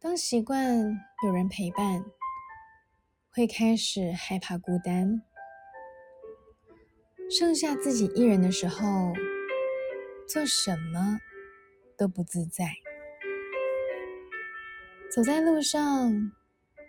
[0.00, 0.78] 当习惯
[1.24, 2.04] 有人陪伴，
[3.32, 5.20] 会开始害怕孤单。
[7.28, 9.12] 剩下自己一人的时候，
[10.28, 11.18] 做什么
[11.96, 12.70] 都不自在。
[15.10, 16.30] 走在路上，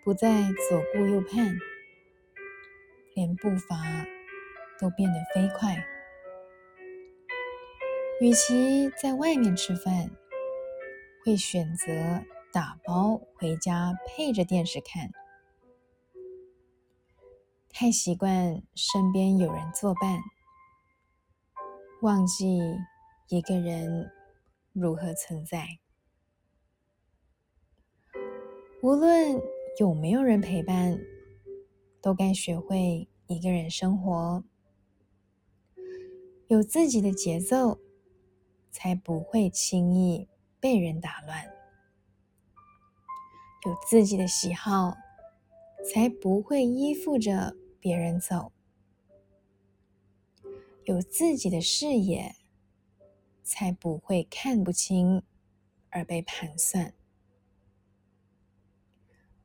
[0.03, 1.57] 不再左顾右盼，
[3.15, 4.05] 连步伐
[4.79, 5.83] 都变得飞快。
[8.21, 10.11] 与其在外面吃饭，
[11.25, 11.91] 会选择
[12.51, 15.11] 打包回家配着电视看。
[17.69, 20.19] 太习惯身边有人作伴，
[22.01, 22.59] 忘记
[23.27, 24.11] 一个人
[24.73, 25.79] 如何存在。
[28.81, 29.39] 无论
[29.79, 30.99] 有没有人陪伴，
[32.01, 34.43] 都该学会一个人生活，
[36.47, 37.79] 有自己的节奏。
[38.71, 40.29] 才不会轻易
[40.59, 41.43] 被人打乱，
[43.65, 44.97] 有自己的喜好，
[45.91, 48.51] 才不会依附着别人走；
[50.85, 52.35] 有自己的视野，
[53.43, 55.23] 才不会看不清
[55.89, 56.93] 而被盘算。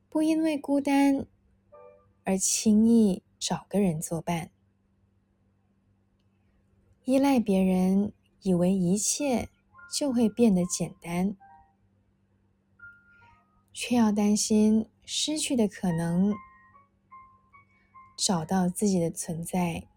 [0.09, 1.27] 不因为孤单
[2.23, 4.51] 而轻易找个人作伴，
[7.03, 8.13] 依赖别人。
[8.41, 9.49] 以为一切
[9.91, 11.35] 就会变得简单，
[13.77, 16.33] 却要担心失去的可能。
[18.17, 19.89] 找到自己的存在，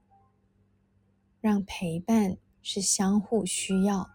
[1.41, 4.11] 让陪伴是相互需要，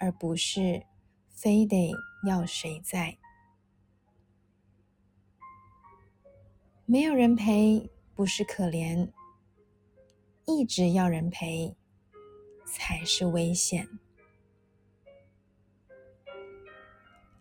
[0.00, 0.84] 而不是
[1.28, 1.92] 非得
[2.26, 3.16] 要谁在。
[6.84, 9.12] 没有人陪不是可怜，
[10.44, 11.76] 一直要人陪。
[12.72, 13.88] 才是危险。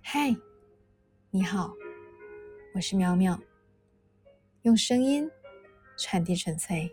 [0.02, 0.36] 嗨，
[1.32, 1.72] 你好，
[2.74, 3.40] 我是苗苗，
[4.64, 5.30] 用声音
[5.96, 6.92] 传递纯粹。